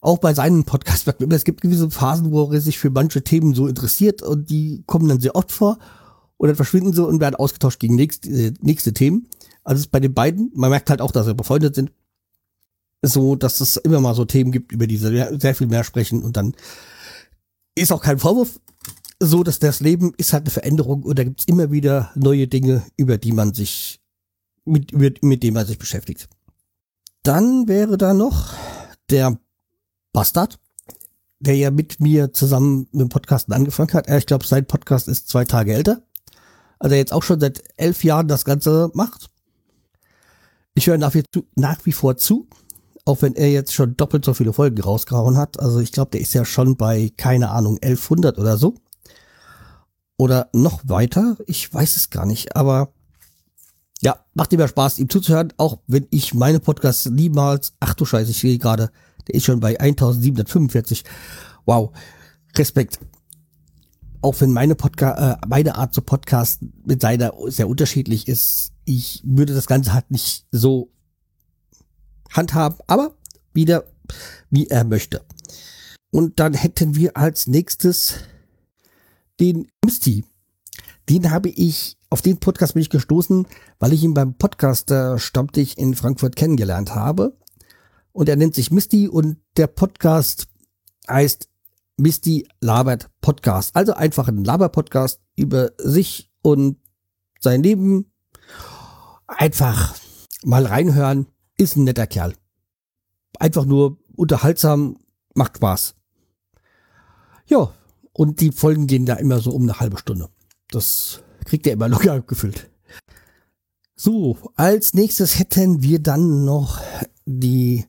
Auch 0.00 0.18
bei 0.18 0.34
seinen 0.34 0.64
Podcasts 0.64 1.06
es 1.30 1.44
gibt 1.44 1.60
gewisse 1.60 1.90
Phasen, 1.90 2.32
wo 2.32 2.50
er 2.50 2.60
sich 2.60 2.78
für 2.78 2.90
manche 2.90 3.22
Themen 3.22 3.54
so 3.54 3.68
interessiert 3.68 4.22
und 4.22 4.50
die 4.50 4.82
kommen 4.86 5.08
dann 5.08 5.20
sehr 5.20 5.36
oft 5.36 5.52
vor 5.52 5.78
und 6.38 6.48
dann 6.48 6.56
verschwinden 6.56 6.92
sie 6.92 7.06
und 7.06 7.20
werden 7.20 7.36
ausgetauscht 7.36 7.78
gegen 7.78 7.94
nächste, 7.94 8.28
äh, 8.30 8.52
nächste 8.60 8.92
Themen. 8.92 9.28
Also 9.62 9.86
bei 9.90 10.00
den 10.00 10.12
beiden, 10.12 10.50
man 10.54 10.70
merkt 10.70 10.90
halt 10.90 11.00
auch, 11.00 11.12
dass 11.12 11.26
sie 11.26 11.34
befreundet 11.34 11.76
sind, 11.76 11.92
so, 13.02 13.36
dass 13.36 13.60
es 13.60 13.76
immer 13.76 14.00
mal 14.00 14.14
so 14.14 14.24
Themen 14.24 14.52
gibt, 14.52 14.72
über 14.72 14.86
die 14.86 14.96
sie 14.96 15.38
sehr 15.38 15.54
viel 15.54 15.66
mehr 15.66 15.84
sprechen 15.84 16.22
und 16.22 16.36
dann 16.36 16.54
ist 17.74 17.92
auch 17.92 18.02
kein 18.02 18.18
Vorwurf, 18.18 18.60
so 19.20 19.44
dass 19.44 19.60
das 19.60 19.80
Leben 19.80 20.12
ist 20.16 20.32
halt 20.32 20.42
eine 20.44 20.50
Veränderung 20.50 21.04
und 21.04 21.18
da 21.18 21.24
gibt's 21.24 21.44
immer 21.44 21.70
wieder 21.70 22.10
neue 22.14 22.48
Dinge, 22.48 22.82
über 22.96 23.18
die 23.18 23.32
man 23.32 23.54
sich, 23.54 24.00
mit, 24.64 24.92
mit, 24.92 25.22
mit 25.22 25.42
dem 25.42 25.54
man 25.54 25.66
sich 25.66 25.78
beschäftigt. 25.78 26.28
Dann 27.22 27.68
wäre 27.68 27.96
da 27.98 28.14
noch 28.14 28.52
der 29.10 29.38
Bastard, 30.12 30.58
der 31.38 31.56
ja 31.56 31.70
mit 31.70 32.00
mir 32.00 32.32
zusammen 32.32 32.88
mit 32.92 33.00
dem 33.00 33.08
Podcasten 33.08 33.54
angefangen 33.54 33.92
hat. 33.94 34.08
Ich 34.08 34.26
glaube, 34.26 34.46
sein 34.46 34.66
Podcast 34.66 35.08
ist 35.08 35.28
zwei 35.28 35.44
Tage 35.44 35.74
älter. 35.74 36.02
Also 36.78 36.94
er 36.94 36.98
jetzt 36.98 37.12
auch 37.12 37.22
schon 37.22 37.40
seit 37.40 37.62
elf 37.76 38.02
Jahren 38.04 38.28
das 38.28 38.44
Ganze 38.44 38.90
macht. 38.94 39.30
Ich 40.74 40.86
höre 40.86 40.98
nach 40.98 41.14
nach 41.54 41.84
wie 41.84 41.92
vor 41.92 42.16
zu, 42.16 42.48
auch 43.04 43.22
wenn 43.22 43.34
er 43.34 43.50
jetzt 43.50 43.72
schon 43.72 43.96
doppelt 43.96 44.24
so 44.24 44.34
viele 44.34 44.52
Folgen 44.52 44.80
rausgehauen 44.80 45.36
hat. 45.36 45.60
Also 45.60 45.80
ich 45.80 45.92
glaube, 45.92 46.10
der 46.10 46.20
ist 46.20 46.34
ja 46.34 46.44
schon 46.44 46.76
bei, 46.76 47.12
keine 47.16 47.50
Ahnung, 47.50 47.78
1100 47.82 48.38
oder 48.38 48.56
so. 48.56 48.74
Oder 50.16 50.48
noch 50.52 50.82
weiter. 50.84 51.36
Ich 51.46 51.72
weiß 51.72 51.96
es 51.96 52.10
gar 52.10 52.26
nicht, 52.26 52.56
aber 52.56 52.92
ja, 54.02 54.18
macht 54.34 54.52
immer 54.52 54.66
Spaß, 54.66 54.98
ihm 54.98 55.08
zuzuhören, 55.08 55.52
auch 55.58 55.78
wenn 55.86 56.06
ich 56.10 56.34
meine 56.34 56.58
Podcasts 56.58 57.06
niemals, 57.06 57.74
ach 57.78 57.94
du 57.94 58.04
Scheiße, 58.04 58.32
ich 58.32 58.40
sehe 58.40 58.58
gerade, 58.58 58.90
der 59.28 59.36
ist 59.36 59.44
schon 59.44 59.60
bei 59.60 59.78
1745. 59.78 61.04
Wow, 61.64 61.92
Respekt. 62.56 62.98
Auch 64.20 64.40
wenn 64.40 64.52
meine 64.52 64.74
Podcast, 64.74 65.20
äh, 65.20 65.46
meine 65.46 65.76
Art 65.76 65.94
zu 65.94 66.02
Podcast 66.02 66.62
mit 66.84 67.00
seiner 67.00 67.32
sehr 67.46 67.68
unterschiedlich 67.68 68.26
ist, 68.26 68.72
ich 68.84 69.22
würde 69.24 69.54
das 69.54 69.66
Ganze 69.66 69.92
halt 69.92 70.10
nicht 70.10 70.46
so 70.50 70.90
handhaben, 72.30 72.78
aber 72.88 73.14
wieder 73.52 73.84
wie 74.50 74.66
er 74.66 74.82
möchte. 74.82 75.24
Und 76.10 76.40
dann 76.40 76.54
hätten 76.54 76.96
wir 76.96 77.16
als 77.16 77.46
nächstes 77.46 78.14
den 79.38 79.68
Misty. 79.84 80.24
Den 81.08 81.30
habe 81.30 81.48
ich, 81.48 81.96
auf 82.12 82.20
den 82.20 82.38
Podcast 82.38 82.74
bin 82.74 82.82
ich 82.82 82.90
gestoßen, 82.90 83.46
weil 83.78 83.94
ich 83.94 84.04
ihn 84.04 84.12
beim 84.12 84.34
Podcaster 84.34 85.18
Stammtisch 85.18 85.72
in 85.78 85.94
Frankfurt 85.94 86.36
kennengelernt 86.36 86.94
habe. 86.94 87.38
Und 88.12 88.28
er 88.28 88.36
nennt 88.36 88.54
sich 88.54 88.70
Misty 88.70 89.08
und 89.08 89.38
der 89.56 89.66
Podcast 89.66 90.46
heißt 91.08 91.48
Misty 91.96 92.46
Labert 92.60 93.08
Podcast. 93.22 93.74
Also 93.74 93.94
einfach 93.94 94.28
ein 94.28 94.44
Laber-Podcast 94.44 95.22
über 95.36 95.70
sich 95.78 96.30
und 96.42 96.76
sein 97.40 97.62
Leben. 97.62 98.12
Einfach 99.26 99.94
mal 100.44 100.66
reinhören. 100.66 101.28
Ist 101.56 101.76
ein 101.76 101.84
netter 101.84 102.06
Kerl. 102.06 102.34
Einfach 103.38 103.64
nur 103.64 103.96
unterhaltsam, 104.14 104.98
macht 105.32 105.56
Spaß. 105.56 105.94
Ja, 107.46 107.72
und 108.12 108.40
die 108.42 108.52
Folgen 108.52 108.86
gehen 108.86 109.06
da 109.06 109.14
immer 109.14 109.40
so 109.40 109.52
um 109.52 109.62
eine 109.62 109.80
halbe 109.80 109.96
Stunde. 109.96 110.28
Das 110.68 111.22
kriegt 111.44 111.66
er 111.66 111.74
immer 111.74 111.88
locker 111.88 112.20
gefüllt. 112.26 112.70
So, 113.94 114.36
als 114.56 114.94
nächstes 114.94 115.38
hätten 115.38 115.82
wir 115.82 116.00
dann 116.00 116.44
noch 116.44 116.80
die 117.24 117.86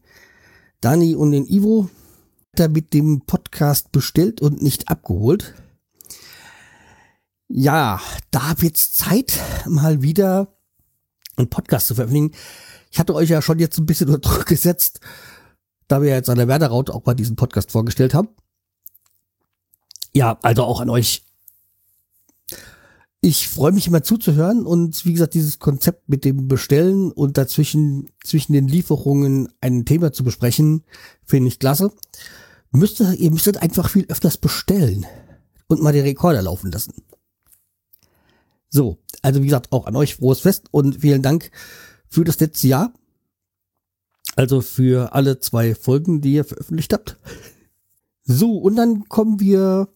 Dani 0.81 1.15
und 1.15 1.31
den 1.31 1.47
Ivo 1.47 1.89
mit 2.69 2.93
dem 2.93 3.21
Podcast 3.21 3.91
bestellt 3.91 4.41
und 4.41 4.61
nicht 4.61 4.89
abgeholt. 4.89 5.55
Ja, 7.47 7.99
da 8.31 8.53
wird's 8.57 8.93
Zeit, 8.93 9.39
mal 9.65 10.01
wieder 10.01 10.53
einen 11.35 11.49
Podcast 11.49 11.87
zu 11.87 11.95
veröffentlichen. 11.95 12.31
Ich 12.91 12.99
hatte 12.99 13.15
euch 13.15 13.29
ja 13.29 13.41
schon 13.41 13.59
jetzt 13.59 13.79
ein 13.79 13.85
bisschen 13.85 14.09
unter 14.09 14.29
Druck 14.29 14.45
gesetzt, 14.45 14.99
da 15.87 16.01
wir 16.01 16.09
jetzt 16.09 16.29
an 16.29 16.37
der 16.37 16.47
Werderaut 16.47 16.89
auch 16.89 17.05
mal 17.05 17.15
diesen 17.15 17.35
Podcast 17.35 17.71
vorgestellt 17.71 18.13
haben. 18.13 18.29
Ja, 20.13 20.37
also 20.43 20.63
auch 20.63 20.79
an 20.79 20.89
euch. 20.89 21.22
Ich 23.25 23.47
freue 23.47 23.71
mich 23.71 23.87
immer 23.87 24.03
zuzuhören 24.03 24.65
und 24.65 25.05
wie 25.05 25.13
gesagt, 25.13 25.33
dieses 25.33 25.57
Konzept 25.57 26.09
mit 26.09 26.25
dem 26.25 26.49
Bestellen 26.49 27.09
und 27.09 27.37
dazwischen 27.37 28.11
zwischen 28.21 28.51
den 28.51 28.67
Lieferungen 28.67 29.47
ein 29.61 29.85
Thema 29.85 30.11
zu 30.11 30.25
besprechen, 30.25 30.83
finde 31.23 31.47
ich 31.47 31.57
klasse. 31.57 31.93
Müsste, 32.71 33.13
ihr 33.13 33.31
müsstet 33.31 33.55
einfach 33.55 33.89
viel 33.89 34.05
öfters 34.09 34.37
bestellen 34.37 35.05
und 35.67 35.81
mal 35.81 35.93
den 35.93 36.03
Rekorder 36.03 36.41
laufen 36.41 36.69
lassen. 36.69 36.95
So, 38.67 38.99
also 39.21 39.39
wie 39.39 39.45
gesagt, 39.45 39.71
auch 39.71 39.85
an 39.85 39.95
euch 39.95 40.15
frohes 40.15 40.41
Fest 40.41 40.65
und 40.71 40.99
vielen 40.99 41.21
Dank 41.21 41.49
für 42.09 42.25
das 42.25 42.41
letzte 42.41 42.67
Jahr. 42.67 42.93
Also 44.35 44.59
für 44.59 45.13
alle 45.13 45.39
zwei 45.39 45.75
Folgen, 45.75 46.19
die 46.19 46.33
ihr 46.33 46.43
veröffentlicht 46.43 46.91
habt. 46.91 47.17
So, 48.25 48.57
und 48.57 48.75
dann 48.75 49.07
kommen 49.07 49.39
wir 49.39 49.87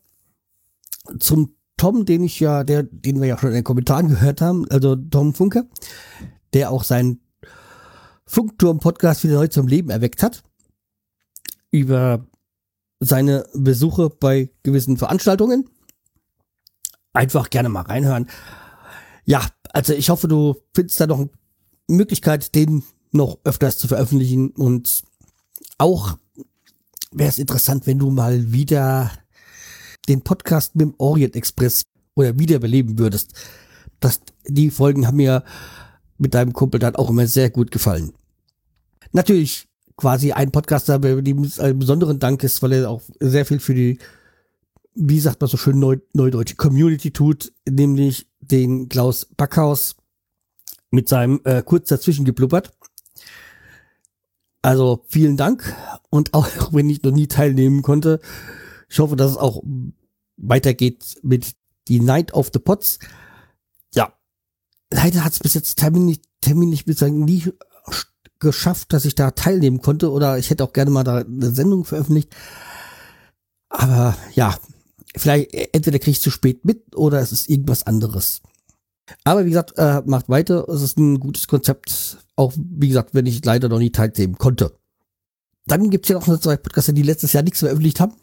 zum 1.20 1.57
Tom, 1.78 2.06
den 2.06 2.24
ich 2.24 2.40
ja, 2.40 2.64
der, 2.64 2.84
den 2.84 3.22
wir 3.22 3.28
ja 3.28 3.38
schon 3.38 3.50
in 3.50 3.56
den 3.56 3.64
Kommentaren 3.64 4.10
gehört 4.10 4.42
haben, 4.42 4.70
also 4.70 4.96
Tom 4.96 5.34
Funke, 5.34 5.68
der 6.54 6.72
auch 6.72 6.84
seinen 6.84 7.22
Funkturm-Podcast 8.26 9.24
wieder 9.24 9.36
neu 9.36 9.48
zum 9.48 9.68
Leben 9.68 9.90
erweckt 9.90 10.24
hat. 10.24 10.44
Über 11.72 12.26
seine 13.00 13.46
Besuche 13.54 14.10
bei 14.10 14.50
gewissen 14.64 14.98
Veranstaltungen. 14.98 15.70
Einfach 17.14 17.50
gerne 17.50 17.70
mal 17.70 17.82
reinhören. 17.82 18.28
Ja, 19.26 19.46
also 19.72 19.94
ich 19.94 20.10
hoffe, 20.10 20.28
du 20.28 20.56
findest 20.74 21.00
da 21.00 21.08
noch 21.08 21.20
eine 21.20 21.30
Möglichkeit, 21.88 22.56
den 22.56 22.84
noch 23.12 23.38
öfters 23.44 23.78
zu 23.78 23.88
veröffentlichen 23.88 24.50
und 24.50 25.04
auch 25.78 26.18
wäre 27.12 27.30
es 27.30 27.40
interessant, 27.40 27.88
wenn 27.88 28.00
du 28.00 28.10
mal 28.10 28.52
wieder 28.52 29.12
den 30.08 30.22
Podcast 30.22 30.76
mit 30.76 30.88
dem 30.88 30.96
Orient 30.98 31.36
Express 31.36 31.84
oder 32.16 32.38
wiederbeleben 32.40 32.98
würdest. 32.98 33.34
Das, 34.00 34.22
die 34.48 34.70
Folgen 34.70 35.08
haben 35.08 35.18
mir 35.18 35.44
mit 36.18 36.34
deinem 36.34 36.54
Kumpel 36.54 36.80
dann 36.80 36.96
auch 36.96 37.10
immer 37.10 37.28
sehr 37.28 37.50
gut 37.50 37.72
gefallen. 37.72 38.14
Natürlich 39.12 39.68
quasi 39.96 40.32
ein 40.32 40.52
Podcaster, 40.52 41.00
dem 41.00 41.44
es 41.44 41.60
einen 41.60 41.80
besonderen 41.80 42.20
Dank 42.20 42.44
ist, 42.44 42.62
weil 42.62 42.74
er 42.74 42.90
auch 42.90 43.02
sehr 43.20 43.46
viel 43.46 43.60
für 43.60 43.74
die, 43.74 44.00
wie 44.94 45.20
sagt 45.20 45.42
man 45.42 45.50
so 45.50 45.58
schön, 45.58 45.80
neu, 45.80 45.98
neudeutsche 46.14 46.56
Community 46.56 47.12
tut, 47.12 47.52
nämlich 47.68 48.28
den 48.40 48.90
Klaus 48.90 49.26
Backhaus 49.26 49.96
mit 50.92 51.10
seinem 51.10 51.42
äh, 51.44 51.64
kurz 51.64 51.90
dazwischen 51.90 52.26
geblubbert. 52.26 52.72
Also 54.62 55.04
vielen 55.08 55.38
Dank 55.38 55.76
und 56.10 56.34
auch 56.34 56.48
wenn 56.72 56.90
ich 56.90 57.04
noch 57.04 57.12
nie 57.12 57.28
teilnehmen 57.28 57.82
konnte, 57.82 58.20
ich 58.90 59.00
hoffe, 59.00 59.16
dass 59.16 59.32
es 59.32 59.38
auch 59.38 59.64
weitergeht 60.38 61.18
mit 61.24 61.56
die 61.88 62.00
Night 62.00 62.34
of 62.34 62.52
the 62.54 62.60
Pots. 62.60 63.00
Ja, 63.94 64.14
leider 64.92 65.24
hat 65.24 65.34
es 65.34 65.40
bis 65.40 65.54
jetzt 65.54 65.80
terminlich, 65.80 66.22
terminlich 66.42 66.86
bislang 66.86 67.26
nie 67.26 67.52
geschafft, 68.40 68.94
dass 68.94 69.06
ich 69.06 69.16
da 69.16 69.32
teilnehmen 69.32 69.82
konnte 69.82 70.12
oder 70.12 70.38
ich 70.38 70.50
hätte 70.50 70.64
auch 70.64 70.74
gerne 70.74 70.92
mal 70.92 71.04
da 71.04 71.18
eine 71.18 71.52
Sendung 71.52 71.86
veröffentlicht. 71.86 72.36
Aber 73.70 74.16
ja, 74.34 74.56
vielleicht 75.16 75.54
entweder 75.74 76.00
kriege 76.00 76.12
ich 76.12 76.22
zu 76.22 76.30
spät 76.30 76.64
mit 76.64 76.96
oder 76.96 77.20
es 77.20 77.32
ist 77.32 77.50
irgendwas 77.50 77.84
anderes. 77.84 78.42
Aber 79.24 79.46
wie 79.46 79.50
gesagt, 79.50 79.74
äh, 79.78 80.02
macht 80.06 80.30
weiter. 80.30 80.68
Es 80.70 80.82
ist 80.82 80.98
ein 80.98 81.20
gutes 81.20 81.48
Konzept. 81.48 82.18
Auch 82.36 82.54
wie 82.56 82.90
gesagt, 82.90 83.14
wenn 83.14 83.26
ich 83.26 83.44
leider 83.44 83.70
noch 83.70 83.80
nie 83.80 83.92
teilnehmen 83.92 84.38
konnte. 84.38 84.78
Dann 85.66 85.90
gibt's 85.90 86.10
ja 86.10 86.20
noch 86.20 86.40
zwei 86.40 86.58
Podcaster, 86.58 86.94
die 86.94 87.04
letztes 87.04 87.34
Jahr 87.34 87.44
nichts 87.44 87.60
veröffentlicht 87.60 88.00
haben 88.00 88.14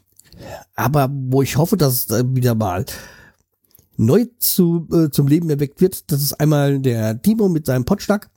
aber 0.74 1.10
wo 1.12 1.42
ich 1.42 1.56
hoffe, 1.56 1.76
dass 1.76 2.10
es 2.10 2.24
wieder 2.34 2.54
mal 2.54 2.84
neu 3.96 4.26
zu, 4.38 4.88
äh, 4.92 5.10
zum 5.10 5.28
Leben 5.28 5.50
erweckt 5.50 5.80
wird. 5.80 6.10
Das 6.10 6.22
ist 6.22 6.34
einmal 6.34 6.80
der 6.80 7.20
Timo 7.22 7.48
mit 7.48 7.66
seinem 7.66 7.84
Podschlag 7.84 8.30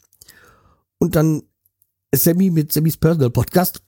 und 0.99 1.15
dann 1.15 1.43
Sammy 2.13 2.49
mit 2.49 2.71
Sammys 2.71 2.97
Personal 2.97 3.29
Podcast. 3.29 3.81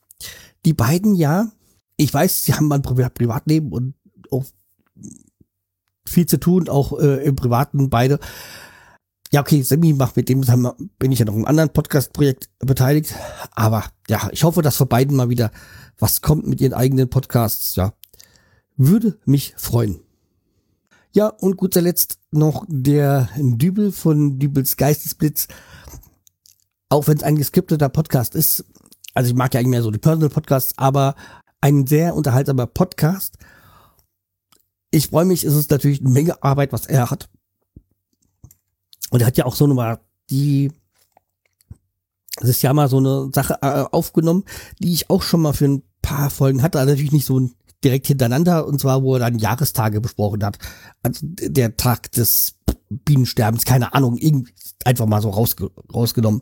Die 0.65 0.73
beiden 0.73 1.15
ja, 1.15 1.51
ich 1.97 2.13
weiß, 2.13 2.45
sie 2.45 2.53
haben 2.53 2.71
ein 2.71 2.81
Pri 2.81 3.09
Privatleben 3.09 3.71
und 3.71 3.95
auch 4.31 4.45
viel 6.05 6.25
zu 6.25 6.39
tun, 6.39 6.69
auch 6.69 6.99
äh, 6.99 7.23
im 7.23 7.35
Privaten 7.35 7.89
beide. 7.89 8.19
Ja, 9.31 9.41
okay, 9.41 9.61
Sammy 9.61 9.93
macht 9.93 10.15
mit 10.15 10.27
dem 10.27 10.41
bin 10.97 11.11
ich 11.11 11.19
ja 11.19 11.25
noch 11.25 11.35
im 11.35 11.45
anderen 11.45 11.69
Podcast-Projekt 11.69 12.49
beteiligt. 12.59 13.13
Aber 13.51 13.85
ja, 14.07 14.27
ich 14.31 14.43
hoffe, 14.43 14.63
dass 14.63 14.77
vor 14.77 14.89
beiden 14.89 15.15
mal 15.15 15.29
wieder 15.29 15.51
was 15.99 16.21
kommt 16.21 16.47
mit 16.47 16.59
ihren 16.61 16.73
eigenen 16.73 17.09
Podcasts. 17.09 17.75
Ja, 17.75 17.93
Würde 18.81 19.19
mich 19.25 19.55
freuen. 19.57 19.99
Ja, 21.11 21.27
und 21.27 21.57
gut 21.57 21.73
zuletzt 21.73 22.17
noch 22.31 22.63
der 22.69 23.27
Dübel 23.37 23.91
von 23.91 24.39
Dübels 24.39 24.77
Geistesblitz. 24.77 25.49
Auch 26.87 27.05
wenn 27.07 27.17
es 27.17 27.23
ein 27.23 27.35
geskripteter 27.35 27.89
Podcast 27.89 28.35
ist, 28.35 28.63
also 29.13 29.31
ich 29.31 29.35
mag 29.35 29.53
ja 29.53 29.59
eigentlich 29.59 29.71
mehr 29.71 29.81
so 29.81 29.91
die 29.91 29.99
Personal 29.99 30.29
Podcasts, 30.29 30.77
aber 30.77 31.15
ein 31.59 31.87
sehr 31.87 32.15
unterhaltsamer 32.15 32.67
Podcast. 32.67 33.37
Ich 34.91 35.09
freue 35.09 35.25
mich, 35.25 35.43
es 35.43 35.55
ist 35.55 35.71
natürlich 35.71 35.99
eine 35.99 36.11
Menge 36.11 36.41
Arbeit, 36.41 36.71
was 36.71 36.85
er 36.85 37.11
hat. 37.11 37.29
Und 39.09 39.19
er 39.19 39.27
hat 39.27 39.35
ja 39.35 39.45
auch 39.45 39.55
so 39.55 39.65
eine, 39.65 39.99
die, 40.29 40.71
es 42.39 42.47
ist 42.47 42.61
ja 42.61 42.71
mal 42.71 42.87
so 42.87 42.99
eine 42.99 43.29
Sache 43.33 43.57
äh, 43.61 43.83
aufgenommen, 43.91 44.45
die 44.79 44.93
ich 44.93 45.09
auch 45.09 45.21
schon 45.21 45.41
mal 45.41 45.51
für 45.51 45.65
ein 45.65 45.83
paar 46.01 46.29
Folgen 46.29 46.61
hatte, 46.61 46.79
also 46.79 46.91
natürlich 46.91 47.11
nicht 47.11 47.25
so 47.25 47.51
direkt 47.83 48.07
hintereinander, 48.07 48.67
und 48.67 48.79
zwar, 48.79 49.03
wo 49.03 49.15
er 49.15 49.19
dann 49.19 49.39
Jahrestage 49.39 50.01
besprochen 50.01 50.43
hat. 50.43 50.57
Also 51.03 51.25
der 51.25 51.77
Tag 51.77 52.11
des 52.11 52.55
Bienensterbens, 52.89 53.65
keine 53.65 53.93
Ahnung, 53.93 54.17
irgendwie 54.17 54.53
einfach 54.83 55.05
mal 55.05 55.21
so 55.21 55.29
rausge 55.29 55.71
rausgenommen. 55.93 56.41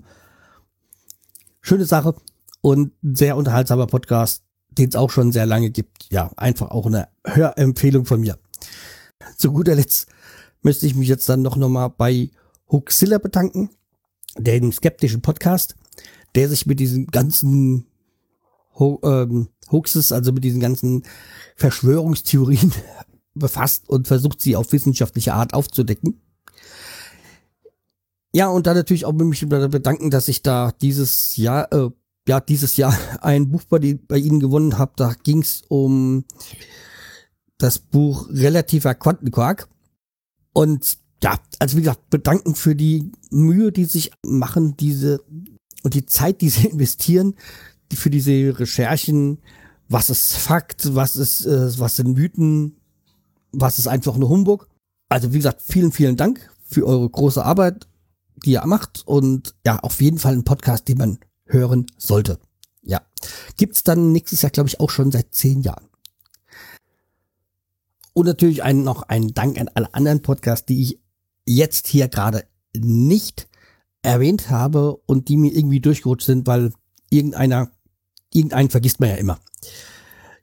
Schöne 1.61 1.85
Sache 1.85 2.15
und 2.61 2.91
sehr 3.01 3.35
unterhaltsamer 3.35 3.87
Podcast, 3.87 4.43
den 4.69 4.89
es 4.89 4.95
auch 4.95 5.09
schon 5.09 5.31
sehr 5.31 5.45
lange 5.45 5.69
gibt. 5.69 6.07
Ja, 6.09 6.31
einfach 6.37 6.71
auch 6.71 6.85
eine 6.85 7.09
Hörempfehlung 7.25 8.05
von 8.05 8.21
mir. 8.21 8.37
Zu 9.35 9.51
guter 9.51 9.75
Letzt 9.75 10.07
möchte 10.61 10.85
ich 10.85 10.95
mich 10.95 11.07
jetzt 11.07 11.27
dann 11.27 11.41
noch, 11.41 11.55
noch 11.55 11.69
mal 11.69 11.89
bei 11.89 12.29
Hoaxilla 12.71 13.17
bedanken, 13.17 13.69
dem 14.37 14.71
skeptischen 14.71 15.21
Podcast, 15.21 15.75
der 16.35 16.49
sich 16.49 16.65
mit 16.65 16.79
diesen 16.79 17.07
ganzen 17.07 17.87
Ho 18.79 18.99
ähm, 19.03 19.49
Hoaxes, 19.71 20.11
also 20.11 20.31
mit 20.31 20.43
diesen 20.43 20.59
ganzen 20.59 21.03
Verschwörungstheorien 21.55 22.71
befasst 23.33 23.89
und 23.89 24.07
versucht 24.07 24.41
sie 24.41 24.55
auf 24.55 24.71
wissenschaftliche 24.71 25.33
Art 25.33 25.53
aufzudecken. 25.53 26.21
Ja, 28.33 28.49
und 28.49 28.67
dann 28.67 28.75
natürlich 28.75 29.05
auch 29.05 29.13
mich 29.13 29.47
bedanken, 29.47 30.11
dass 30.11 30.27
ich 30.27 30.43
da 30.43 30.71
dieses 30.71 31.37
Jahr, 31.37 31.71
äh, 31.73 31.89
ja, 32.27 32.39
dieses 32.39 32.77
Jahr 32.77 32.97
ein 33.21 33.49
Buch 33.49 33.63
bei, 33.63 33.79
die, 33.79 33.95
bei 33.95 34.17
Ihnen 34.17 34.39
gewonnen 34.39 34.77
habe. 34.77 34.93
Da 34.95 35.13
ging 35.23 35.41
es 35.41 35.63
um 35.69 36.25
das 37.57 37.79
Buch 37.79 38.29
Relativer 38.29 38.93
Quantenquark. 38.93 39.67
Und 40.53 40.97
ja, 41.23 41.39
also 41.59 41.77
wie 41.77 41.81
gesagt, 41.81 42.09
bedanken 42.09 42.53
für 42.53 42.75
die 42.75 43.11
Mühe, 43.31 43.71
die 43.71 43.85
sich 43.85 44.11
machen, 44.23 44.77
diese 44.77 45.19
und 45.83 45.93
die 45.93 46.05
Zeit, 46.05 46.41
die 46.41 46.49
sie 46.49 46.67
investieren, 46.71 47.35
für 47.93 48.09
diese 48.09 48.59
Recherchen, 48.59 49.39
was 49.89 50.09
ist 50.09 50.35
Fakt, 50.35 50.95
was 50.95 51.15
ist, 51.15 51.45
äh, 51.45 51.79
was 51.79 51.95
sind 51.95 52.17
Mythen, 52.17 52.77
was 53.51 53.79
ist 53.79 53.87
einfach 53.87 54.17
nur 54.17 54.29
Humbug. 54.29 54.67
Also 55.09 55.33
wie 55.33 55.37
gesagt, 55.37 55.61
vielen, 55.61 55.91
vielen 55.91 56.17
Dank 56.17 56.49
für 56.63 56.85
eure 56.85 57.09
große 57.09 57.43
Arbeit, 57.43 57.87
die 58.45 58.51
ihr 58.51 58.65
macht 58.65 59.03
und 59.07 59.55
ja, 59.65 59.79
auf 59.79 60.01
jeden 60.01 60.19
Fall 60.19 60.33
ein 60.33 60.43
Podcast, 60.43 60.87
den 60.87 60.97
man 60.97 61.19
hören 61.45 61.85
sollte. 61.97 62.39
Ja, 62.81 63.01
gibt's 63.55 63.83
dann 63.83 64.11
nächstes 64.11 64.41
Jahr, 64.41 64.51
glaube 64.51 64.69
ich, 64.69 64.79
auch 64.79 64.89
schon 64.89 65.11
seit 65.11 65.33
zehn 65.33 65.61
Jahren. 65.61 65.87
Und 68.13 68.25
natürlich 68.25 68.63
ein, 68.63 68.83
noch 68.83 69.03
ein 69.03 69.33
Dank 69.33 69.59
an 69.59 69.69
alle 69.73 69.93
anderen 69.93 70.21
Podcasts, 70.21 70.65
die 70.65 70.81
ich 70.81 70.99
jetzt 71.45 71.87
hier 71.87 72.07
gerade 72.07 72.45
nicht 72.75 73.47
erwähnt 74.01 74.49
habe 74.49 74.97
und 75.05 75.29
die 75.29 75.37
mir 75.37 75.53
irgendwie 75.53 75.79
durchgerutscht 75.79 76.25
sind, 76.25 76.47
weil 76.47 76.73
irgendeiner 77.09 77.71
irgendeinen 78.37 78.69
vergisst 78.69 78.99
man 78.99 79.09
ja 79.09 79.15
immer. 79.15 79.39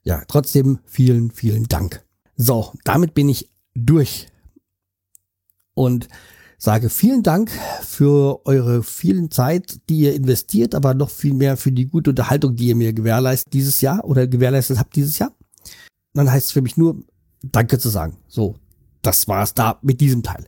Ja, 0.03 0.23
trotzdem 0.29 0.81
vielen, 0.85 1.31
vielen 1.31 1.65
Dank. 1.65 2.05
So, 2.37 2.73
damit 2.85 3.15
bin 3.15 3.29
ich 3.29 3.51
durch 3.75 4.27
und 5.75 6.09
sage 6.59 6.91
vielen 6.91 7.23
Dank 7.23 7.51
für 7.83 8.45
eure 8.47 8.83
vielen 8.83 9.31
Zeit, 9.31 9.81
die 9.89 10.01
ihr 10.01 10.15
investiert, 10.15 10.75
aber 10.75 10.95
noch 10.95 11.11
viel 11.11 11.35
mehr 11.35 11.57
für 11.57 11.73
die 11.73 11.87
gute 11.87 12.11
Unterhaltung, 12.11 12.57
die 12.57 12.69
ihr 12.69 12.77
mir 12.77 12.93
gewährleistet 12.93 13.53
dieses 13.53 13.81
Jahr 13.81 14.05
oder 14.05 14.27
gewährleistet 14.27 14.79
habt 14.79 14.97
dieses 14.97 15.19
Jahr. 15.19 15.35
Dann 16.15 16.31
heißt 16.31 16.47
es 16.47 16.53
für 16.53 16.63
mich 16.63 16.77
nur 16.77 17.03
Danke 17.43 17.79
zu 17.79 17.89
sagen. 17.89 18.17
So, 18.29 18.57
das 19.03 19.29
war's 19.29 19.55
da 19.55 19.79
mit 19.83 20.01
diesem 20.01 20.23
Teil. 20.23 20.47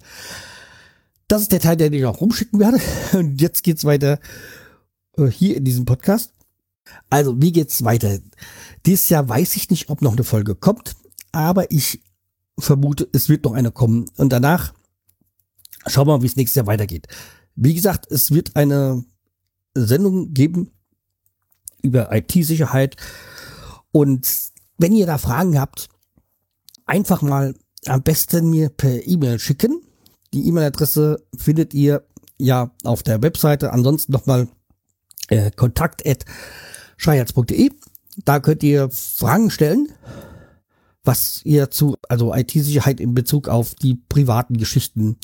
Das 1.29 1.43
ist 1.43 1.53
der 1.53 1.61
Teil, 1.61 1.77
den 1.77 1.93
ich 1.93 2.05
auch 2.05 2.21
rumschicken 2.21 2.61
werde. 2.61 2.81
Und 3.13 3.41
jetzt 3.41 3.63
geht's 3.63 3.85
weiter 3.85 4.19
äh, 5.19 5.27
hier 5.27 5.57
in 5.57 5.65
diesem 5.65 5.85
Podcast. 5.85 6.36
Also, 7.11 7.41
wie 7.41 7.53
geht's 7.53 7.85
weiter? 7.85 8.19
Dieses 8.85 9.09
Jahr 9.09 9.29
weiß 9.29 9.57
ich 9.57 9.71
nicht, 9.71 9.89
ob 9.91 10.03
noch 10.03 10.13
eine 10.13 10.25
Folge 10.25 10.55
kommt, 10.55 10.97
aber 11.33 11.71
ich 11.71 12.03
vermute, 12.59 13.09
es 13.13 13.29
wird 13.29 13.45
noch 13.45 13.53
eine 13.53 13.71
kommen. 13.71 14.07
Und 14.17 14.31
danach 14.33 14.73
schauen 15.87 16.07
wir 16.07 16.17
mal, 16.17 16.23
wie 16.23 16.27
es 16.27 16.37
nächstes 16.37 16.57
Jahr 16.57 16.67
weitergeht. 16.67 17.07
Wie 17.55 17.75
gesagt, 17.75 18.11
es 18.11 18.31
wird 18.31 18.57
eine 18.57 19.05
Sendung 19.75 20.33
geben 20.33 20.71
über 21.83 22.13
IT-Sicherheit. 22.13 22.97
Und 23.93 24.29
wenn 24.79 24.93
ihr 24.93 25.07
da 25.07 25.19
Fragen 25.19 25.59
habt, 25.59 25.89
einfach 26.85 27.23
mal 27.23 27.55
am 27.87 28.03
besten 28.03 28.51
mir 28.51 28.69
per 28.69 29.07
E-Mail 29.07 29.39
schicken. 29.39 29.83
Die 30.35 30.47
E-Mail-Adresse 30.49 31.25
findet 31.37 31.73
ihr 31.73 32.07
ja 32.39 32.71
auf 32.85 33.03
der 33.03 33.23
Webseite. 33.23 33.73
Ansonsten 33.73 34.13
nochmal 34.13 34.49
äh, 35.29 35.51
kontakt@ 35.51 36.25
schreierz.de. 36.97 37.71
Da 38.25 38.41
könnt 38.41 38.63
ihr 38.63 38.89
Fragen 38.91 39.51
stellen, 39.51 39.89
was 41.05 41.41
ihr 41.45 41.71
zu, 41.71 41.97
also 42.09 42.35
IT-Sicherheit 42.35 43.01
in 43.01 43.15
Bezug 43.15 43.49
auf 43.49 43.75
die 43.75 43.95
privaten 43.95 44.57
Geschichten, 44.57 45.17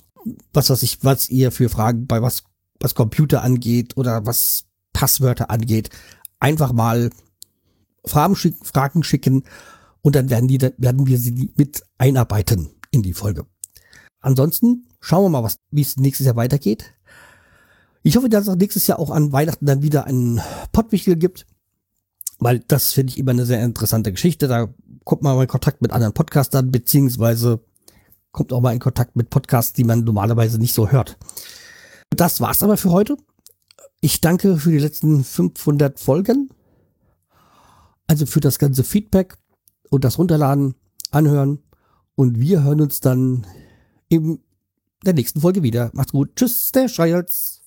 was 0.52 0.70
weiß 0.70 0.82
ich, 0.82 1.02
was 1.02 1.28
ihr 1.28 1.50
für 1.50 1.68
Fragen 1.68 2.06
bei 2.06 2.22
was, 2.22 2.44
was 2.80 2.94
Computer 2.94 3.42
angeht 3.42 3.96
oder 3.96 4.24
was 4.26 4.64
Passwörter 4.92 5.50
angeht, 5.50 5.90
einfach 6.38 6.72
mal 6.72 7.10
Fragen, 8.04 8.36
schick, 8.36 8.56
Fragen 8.64 9.02
schicken 9.02 9.44
und 10.02 10.14
dann 10.14 10.30
werden 10.30 10.48
die, 10.48 10.60
werden 10.60 11.06
wir 11.06 11.18
sie 11.18 11.52
mit 11.56 11.82
einarbeiten 11.98 12.70
in 12.90 13.02
die 13.02 13.14
Folge. 13.14 13.46
Ansonsten 14.20 14.86
schauen 15.00 15.24
wir 15.24 15.30
mal, 15.30 15.42
was, 15.42 15.56
wie 15.70 15.82
es 15.82 15.96
nächstes 15.96 16.26
Jahr 16.26 16.36
weitergeht. 16.36 16.94
Ich 18.02 18.16
hoffe, 18.16 18.28
dass 18.28 18.46
es 18.46 18.56
nächstes 18.56 18.86
Jahr 18.86 18.98
auch 18.98 19.10
an 19.10 19.32
Weihnachten 19.32 19.66
dann 19.66 19.82
wieder 19.82 20.06
einen 20.06 20.40
Pottwichtel 20.72 21.16
gibt 21.16 21.46
weil 22.42 22.58
das 22.60 22.92
finde 22.92 23.12
ich 23.12 23.18
immer 23.18 23.30
eine 23.30 23.46
sehr 23.46 23.62
interessante 23.62 24.10
Geschichte. 24.12 24.48
Da 24.48 24.68
kommt 25.04 25.22
man 25.22 25.36
mal 25.36 25.42
in 25.42 25.48
Kontakt 25.48 25.80
mit 25.80 25.92
anderen 25.92 26.12
Podcastern, 26.12 26.70
beziehungsweise 26.70 27.60
kommt 28.32 28.52
auch 28.52 28.60
mal 28.60 28.72
in 28.72 28.80
Kontakt 28.80 29.14
mit 29.14 29.30
Podcasts, 29.30 29.72
die 29.72 29.84
man 29.84 30.04
normalerweise 30.04 30.58
nicht 30.58 30.74
so 30.74 30.90
hört. 30.90 31.18
Das 32.10 32.40
war's 32.40 32.62
aber 32.62 32.76
für 32.76 32.90
heute. 32.90 33.16
Ich 34.00 34.20
danke 34.20 34.56
für 34.56 34.70
die 34.70 34.78
letzten 34.78 35.22
500 35.22 36.00
Folgen. 36.00 36.50
Also 38.06 38.26
für 38.26 38.40
das 38.40 38.58
ganze 38.58 38.82
Feedback 38.82 39.36
und 39.90 40.04
das 40.04 40.18
Runterladen, 40.18 40.74
Anhören. 41.10 41.60
Und 42.16 42.40
wir 42.40 42.64
hören 42.64 42.80
uns 42.80 43.00
dann 43.00 43.46
in 44.08 44.40
der 45.04 45.14
nächsten 45.14 45.40
Folge 45.40 45.62
wieder. 45.62 45.90
Macht's 45.94 46.12
gut. 46.12 46.34
Tschüss, 46.36 46.72
der 46.72 46.88
Schreihals. 46.88 47.61